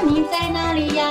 [0.00, 1.10] 你在哪里呀？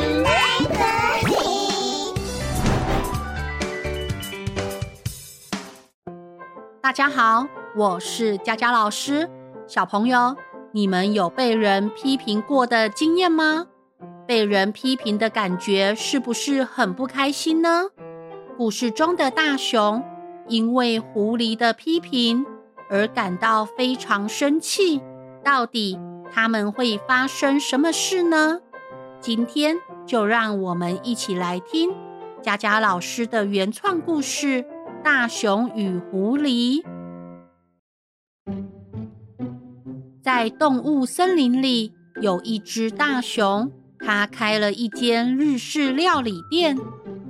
[6.81, 9.29] 大家好，我是佳佳老师。
[9.67, 10.35] 小朋友，
[10.71, 13.67] 你们有被人批评过的经验吗？
[14.27, 17.89] 被人批评的感觉是不是很不开心呢？
[18.57, 20.03] 故事中的大熊
[20.47, 22.45] 因为狐狸的批评
[22.89, 25.01] 而感到非常生气。
[25.43, 25.99] 到底
[26.31, 28.59] 他们会发生什么事呢？
[29.21, 31.91] 今天就让我们一起来听
[32.41, 34.63] 佳佳老师的原创故事
[35.03, 36.83] 《大熊与狐狸》。
[40.23, 46.75] 在动物森林里，有一只大熊，它开了一间日式料理店。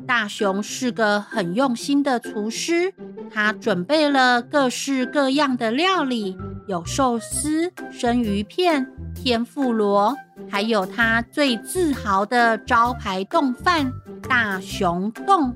[0.07, 2.93] 大熊是个很用心的厨师，
[3.29, 6.37] 他准备了各式各样的料理，
[6.67, 8.91] 有寿司、生鱼片、
[9.23, 10.17] 天妇罗，
[10.49, 13.91] 还有他最自豪的招牌冻饭——
[14.27, 15.55] 大熊冻。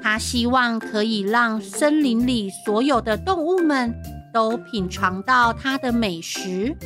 [0.00, 3.92] 他希望可以让森林里所有的动物们
[4.32, 6.76] 都品尝到他的美食。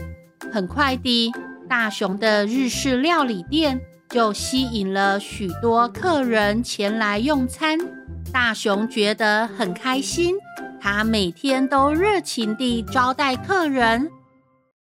[0.50, 1.31] 很快地，
[1.69, 3.80] 大熊的日式料理店。
[4.08, 7.77] 就吸引了许多客人前来用餐，
[8.33, 10.36] 大熊觉得很开心。
[10.80, 14.08] 他每天都热情地招待客人。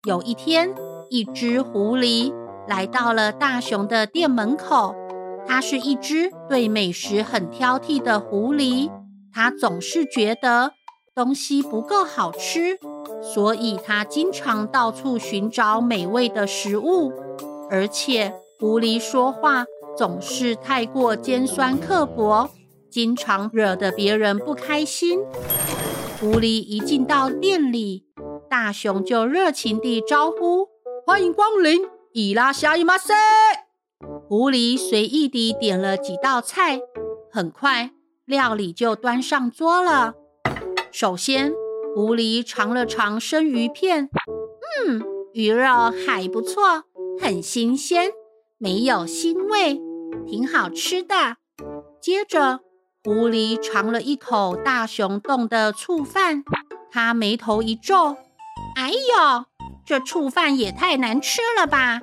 [0.04, 0.70] 有一天，
[1.10, 2.32] 一只狐狸
[2.66, 4.94] 来到了大熊的店门口。
[5.46, 8.90] 它是一只对美食很挑剔的狐狸，
[9.32, 10.72] 它总是觉得
[11.14, 12.78] 东西不够好吃，
[13.20, 17.12] 所以它经常到处寻找美味的食物，
[17.68, 18.32] 而且。
[18.60, 19.64] 狐狸说话
[19.96, 22.50] 总是太过尖酸刻薄，
[22.90, 25.20] 经常惹得别人不开心。
[26.20, 28.04] 狐狸一进到店里，
[28.50, 30.68] 大熊就热情地招呼
[31.09, 31.81] ：“欢迎光临，
[32.13, 33.13] いらっしゃいませ。”
[34.29, 36.79] 狐狸随意地点了几道菜，
[37.31, 37.91] 很快
[38.25, 40.13] 料理就端上桌了。
[40.91, 41.51] 首先，
[41.95, 44.09] 狐狸尝了尝生鱼片，
[44.85, 45.01] 嗯，
[45.33, 46.83] 鱼肉还不错，
[47.19, 48.11] 很新鲜。
[48.59, 49.81] 没有腥味，
[50.27, 51.37] 挺好吃的。
[51.99, 52.59] 接着，
[53.03, 56.43] 狐狸尝了一口大熊丼的醋饭，
[56.91, 58.17] 他眉头一皱：“
[58.77, 59.45] 哎呦，
[59.90, 62.00] 这醋饭也太难吃了吧！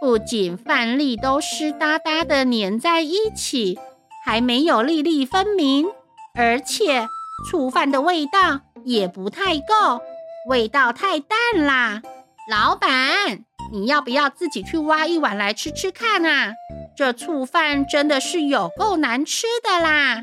[0.00, 3.76] 不仅饭粒都湿哒哒的粘在一起，
[4.24, 5.88] 还没有粒粒分明，
[6.36, 7.08] 而且
[7.50, 10.00] 醋饭的味道也不太够，
[10.48, 12.02] 味道太淡啦。”
[12.48, 13.40] 老板，
[13.72, 16.52] 你要不要自己去挖一碗来吃吃看啊？
[16.96, 20.22] 这醋饭真的是有够难吃的啦！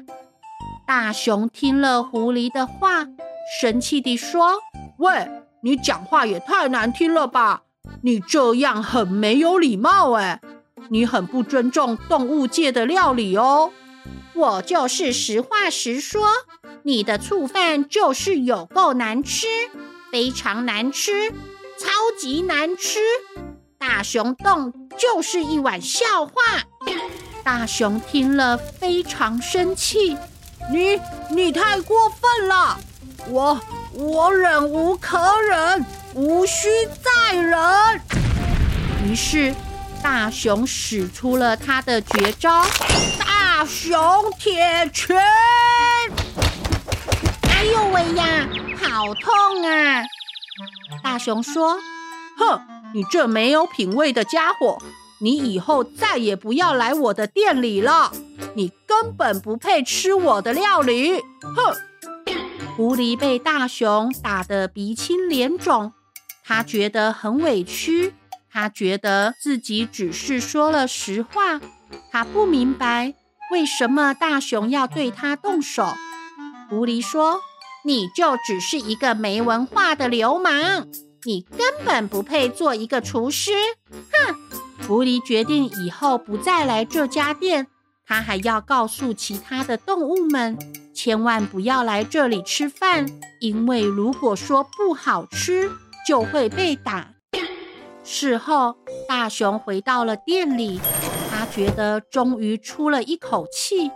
[0.87, 3.05] 大熊听了狐狸的话，
[3.59, 4.59] 生气地说
[4.97, 5.27] ：“喂，
[5.63, 7.61] 你讲话也太难听了吧！
[8.03, 10.41] 你这样很没有礼貌哎，
[10.89, 13.71] 你很不尊重动物界的料理哦。”
[14.33, 16.21] 我就是实话实说，
[16.83, 19.45] 你的醋饭就是有够难吃，
[20.11, 21.31] 非常难吃。
[21.77, 22.99] 超级难吃，
[23.77, 26.31] 大熊洞就是一碗笑话。
[27.43, 30.15] 大熊听了非常生气，
[30.71, 30.99] 你
[31.29, 32.79] 你太过分了，
[33.29, 33.59] 我
[33.93, 35.85] 我忍无可忍，
[36.15, 36.69] 无需
[37.03, 37.59] 再忍。
[39.05, 39.53] 于是
[40.01, 42.63] 大熊使出了他的绝招——
[43.19, 43.99] 大熊
[44.39, 45.17] 铁拳。
[47.49, 48.47] 哎呦喂呀，
[48.81, 50.03] 好痛啊！
[51.03, 51.77] 大熊说
[52.39, 52.61] ：“哼，
[52.93, 54.77] 你这没有品味的家伙，
[55.19, 58.11] 你以后再也不要来我的店里了。
[58.55, 61.75] 你根本不配吃我的料理。”哼！
[62.81, 65.93] 狐狸被大熊打得鼻青脸肿，
[66.43, 68.15] 他觉得很委屈，
[68.49, 71.61] 他觉得自己只是说了实话，
[72.11, 73.13] 他不明白
[73.51, 75.85] 为什么大熊要对他动手。
[76.71, 77.39] 狐狸说。
[77.83, 80.87] 你就只是一个没文化的流氓，
[81.23, 83.51] 你根本不配做一个厨师。
[83.89, 84.35] 哼！
[84.87, 87.65] 狐狸决定以后不再来这家店，
[88.11, 90.59] 他还要告诉其他的动物们，
[90.93, 93.05] 千万不要来这里吃饭，
[93.39, 95.71] 因为如果说不好吃，
[96.05, 97.13] 就会被打。
[98.03, 98.75] 事后，
[99.07, 100.81] 大熊回到了店里，
[101.29, 103.91] 他觉得终于出了一口气。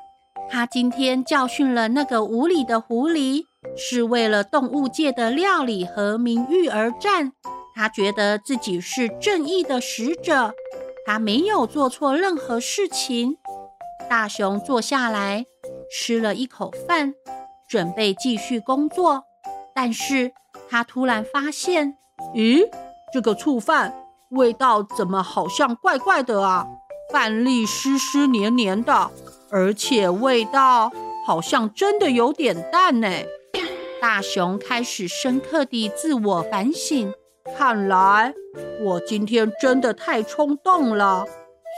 [0.49, 3.43] 他今天教训了那个无理的狐狸。
[3.75, 7.33] 是为了动物界的料理和名誉而战，
[7.73, 10.53] 他觉得自己是正义的使者，
[11.05, 13.35] 他没有做错任何事情。
[14.09, 15.45] 大熊坐下来
[15.91, 17.13] 吃了一口饭，
[17.67, 19.23] 准备继续工作，
[19.73, 20.31] 但是
[20.69, 21.97] 他突然发现，
[22.33, 22.67] 咦，
[23.13, 23.93] 这个醋饭
[24.29, 26.65] 味道怎么好像怪怪的啊？
[27.11, 29.11] 饭粒湿湿黏黏的，
[29.51, 30.91] 而且味道
[31.25, 33.07] 好像真的有点淡呢。
[34.01, 37.13] 大熊开始深刻地自我反省，
[37.57, 38.33] 看来
[38.81, 41.25] 我今天真的太冲动了。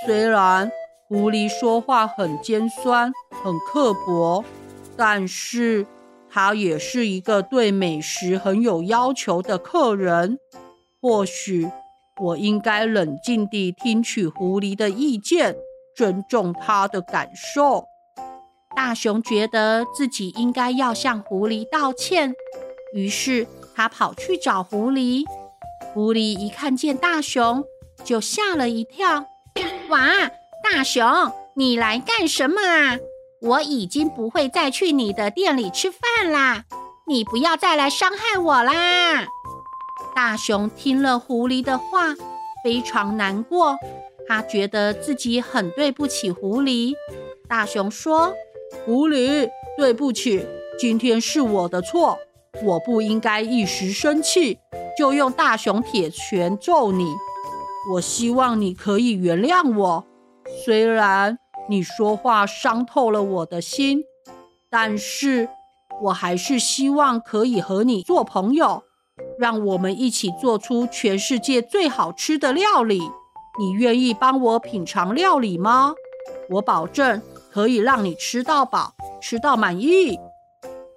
[0.06, 0.70] 虽然
[1.10, 4.44] 狐狸说话很尖酸、很刻薄，
[4.98, 5.88] 但是
[6.30, 10.38] 他也是一个对美食很有要求的客人。
[11.02, 11.72] 或许
[12.20, 15.56] 我应该冷静地听取狐狸的意见，
[15.96, 17.86] 尊重他的感受。
[18.76, 22.36] 大熊觉得自己应该要向狐狸道歉，
[22.94, 25.24] 于是他跑去找狐狸。
[25.94, 27.64] 狐狸一看见大熊，
[28.04, 29.26] 就吓了一跳。
[29.90, 30.02] 哇，
[30.70, 33.00] 大熊，你来干什么啊？
[33.42, 36.66] 我已经不会再去你的店里吃饭啦，
[37.08, 39.26] 你不要再来伤害我啦！
[40.14, 42.14] 大熊听了狐狸的话，
[42.66, 43.78] 非常难过，
[44.28, 46.94] 他觉得自己很对不起狐狸。
[47.48, 48.34] 大熊说。
[48.86, 50.46] 狐狸，对不起，
[50.78, 52.20] 今天是我的错，
[52.62, 54.60] 我不应该一时生气
[54.98, 57.16] 就用大熊铁拳揍你。
[57.94, 60.06] 我希望你可以原谅我，
[60.68, 64.04] 虽然你说话伤透了我的心，
[64.70, 65.48] 但是
[66.04, 68.84] 我还是希望可以和你做朋友，
[69.40, 73.00] 让我们一起做出全世界最好吃的料理。
[73.58, 75.94] 你愿意帮我品尝料理吗？
[76.50, 77.22] 我保证。
[77.50, 80.20] 可以让你吃到饱，吃到满意。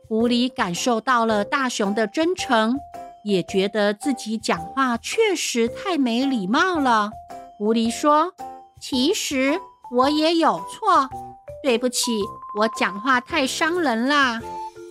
[0.09, 2.77] 狐狸感受到了大熊的真诚，
[3.25, 7.13] 也觉得自己讲话确实太没礼貌了。
[7.57, 8.35] 狐狸说
[8.81, 9.61] ：“其实
[9.91, 11.09] 我也有错，
[11.63, 12.21] 对不起，
[12.59, 14.41] 我讲话太伤人啦。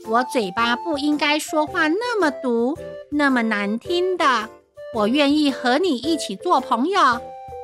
[0.07, 2.77] 我嘴巴不应该说话那么毒，
[3.11, 4.49] 那么难听的。
[4.95, 6.99] 我愿意和你一起做朋友。”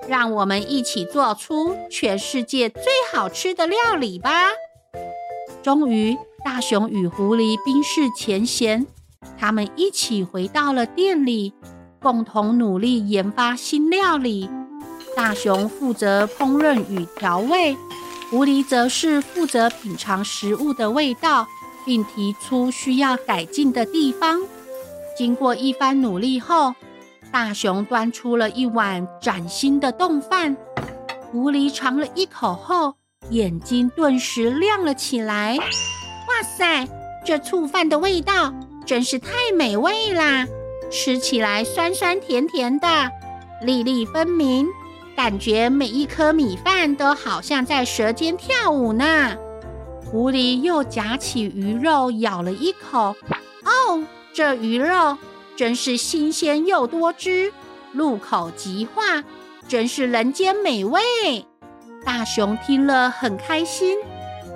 [0.08, 4.52] 让我们一起做出全世界最好吃的料理吧！
[5.64, 8.86] 终于，大熊与狐狸冰释前嫌，
[9.36, 11.56] 他们一起回到了店里，
[12.00, 14.48] 共同努力研发新料理。
[15.16, 17.78] 大熊负责烹饪与调味，
[18.30, 21.48] 狐狸则是负责品尝食物的味道，
[21.86, 24.42] 并提出需要改进的地方。
[25.18, 26.76] 经过一番努力后，
[27.32, 30.58] 大熊端出了一碗崭新的冻饭，
[31.32, 32.96] 狐狸尝了一口后，
[33.30, 35.58] 眼睛顿时亮了起来。
[35.58, 36.88] 哇塞，
[37.26, 38.54] 这醋饭的味道
[38.86, 40.46] 真是太美味啦！
[40.92, 42.88] 吃起来酸酸甜甜的，
[43.62, 44.68] 粒粒分明，
[45.16, 49.36] 感觉每一颗米饭都好像在舌尖跳舞呢。
[50.04, 53.16] 狐狸又夹起鱼肉咬了一口，
[53.64, 54.04] 哦，
[54.34, 55.18] 这鱼肉。
[55.58, 57.54] 真是新鲜又多汁，
[57.94, 59.24] 入口即化，
[59.70, 61.00] 真是人间美味。
[62.04, 63.98] 大熊听了很开心，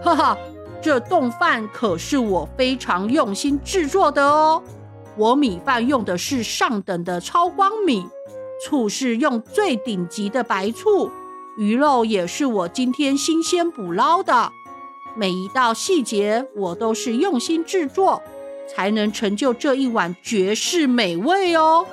[0.03, 0.37] 哈哈，
[0.81, 4.61] 这冻饭可是我非常用心制作的哦。
[5.15, 8.05] 我米饭用的是上等的超光米，
[8.63, 11.09] 醋是用最顶级的白醋，
[11.57, 14.51] 鱼肉也是我今天新鲜捕捞的，
[15.15, 18.21] 每一道细节我都是用心制作。
[18.71, 21.87] 才能成就这一碗绝世美味哦！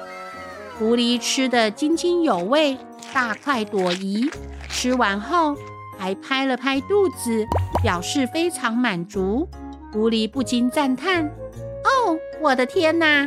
[0.79, 2.77] 狐狸吃得津津有味，
[3.15, 4.31] 大快朵颐。
[4.69, 5.57] 吃完后
[5.99, 7.47] 还拍了拍肚子，
[7.83, 9.49] 表示非常满足。
[9.91, 11.25] 狐狸不禁赞叹
[11.83, 13.27] ：“哦，我的天哪，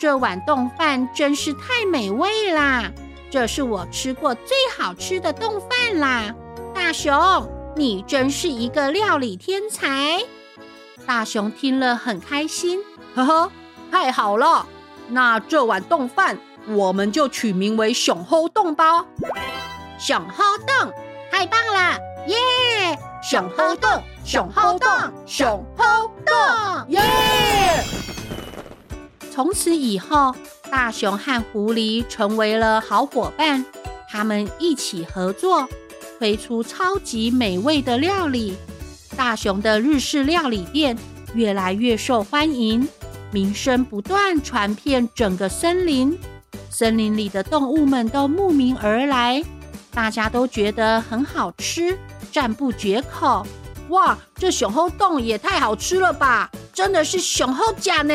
[0.00, 2.90] 这碗冻饭真是太美味啦！
[3.30, 6.34] 这是我吃过最好吃的冻饭啦！
[6.74, 7.12] 大熊，
[7.76, 10.24] 你真是一个料理天才！”
[11.06, 12.80] 大熊听了很开心。
[13.14, 13.52] 呵呵，
[13.92, 14.64] 太好了！
[15.08, 16.38] 那这碗冻饭
[16.68, 19.04] 我们就取名为“熊猴丼”吧。
[19.98, 20.90] 熊猴冻，
[21.30, 21.98] 太棒了！
[22.26, 22.98] 耶！
[23.22, 24.88] 熊猴冻，熊猴冻，
[25.26, 27.02] 熊猴冻，耶！
[29.42, 30.36] 从此以后，
[30.70, 33.64] 大熊和狐狸成为了好伙伴，
[34.06, 35.66] 他们一起合作，
[36.18, 38.54] 推出超级美味的料理。
[39.16, 40.94] 大熊的日式料理店
[41.32, 42.86] 越来越受欢迎。
[43.32, 46.18] 名声不断传遍整个森林，
[46.68, 49.42] 森林里的动物们都慕名而来，
[49.90, 51.98] 大家都觉得很好吃，
[52.30, 53.46] 赞不绝口。
[53.88, 56.50] 哇，这熊后洞也太好吃了吧！
[56.74, 58.12] 真的是熊后甲呢。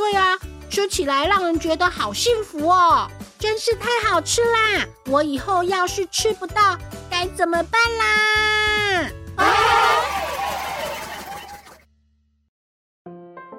[0.00, 0.38] 对啊，
[0.70, 3.06] 吃起来让人觉得好幸福哦，
[3.38, 4.86] 真是太好吃啦！
[5.10, 6.78] 我以后要是吃不到，
[7.10, 9.10] 该怎么办啦？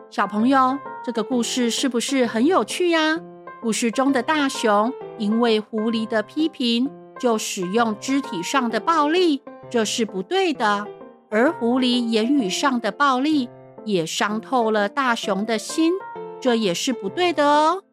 [0.10, 3.19] 小朋友，这个故事是不是很有趣呀？
[3.62, 10.88] 故事中的大熊因为狐狸的批评，就使用肢体上的暴力，这是不对的。
[11.29, 13.48] 而狐狸言语上的暴力
[13.86, 15.93] 也伤透了大熊的心，
[16.41, 17.83] 这也是不对的哦。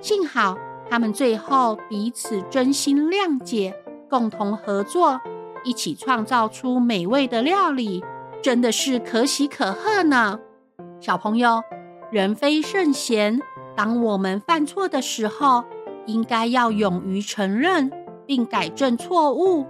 [0.00, 0.56] 幸好
[0.88, 3.74] 他们最后彼此真心谅解，
[4.08, 5.20] 共同合作，
[5.64, 8.04] 一起创造出美味的料理，
[8.42, 10.38] 真的是可喜可贺呢。
[11.00, 11.62] 小朋友，
[12.12, 13.40] 人非圣贤。
[13.74, 15.64] 当我们犯错的时候，
[16.06, 17.90] 应该要勇于承认
[18.26, 19.66] 并改正错误。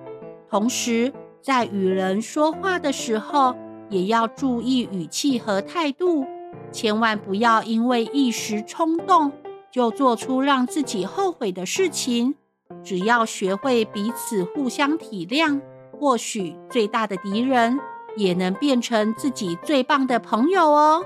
[0.50, 3.54] 同时，在与人说话的时候，
[3.88, 6.26] 也要注意语气和态度，
[6.72, 9.32] 千万不要因为一时冲动
[9.70, 12.34] 就做出让自己后悔的事情。
[12.82, 15.60] 只要学会彼此互相体谅，
[15.98, 17.78] 或许最大的敌人
[18.16, 21.04] 也能变成自己最棒的朋友哦。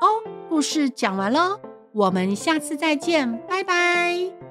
[0.00, 0.06] 哦，
[0.48, 1.60] 故事讲完喽。
[1.92, 4.45] 我们下次再见，拜拜。